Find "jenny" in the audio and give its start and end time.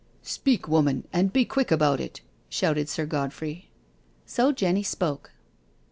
4.51-4.81